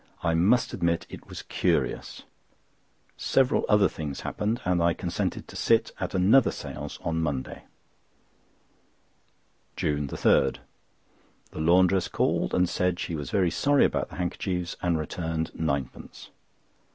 I 0.23 0.33
must 0.33 0.73
admit 0.73 1.05
it 1.11 1.27
was 1.27 1.43
curious. 1.43 2.23
Several 3.17 3.65
other 3.69 3.87
things 3.87 4.21
happened, 4.21 4.59
and 4.65 4.81
I 4.81 4.95
consented 4.95 5.47
to 5.47 5.55
sit 5.55 5.91
at 5.99 6.15
another 6.15 6.49
séance 6.49 6.97
on 7.05 7.21
Monday. 7.21 7.65
JUNE 9.75 10.07
3.—The 10.07 11.59
laundress 11.59 12.07
called, 12.07 12.55
and 12.55 12.67
said 12.67 12.99
she 12.99 13.13
was 13.13 13.29
very 13.29 13.51
sorry 13.51 13.85
about 13.85 14.09
the 14.09 14.15
handkerchiefs, 14.15 14.75
and 14.81 14.97
returned 14.97 15.51
ninepence. 15.53 16.31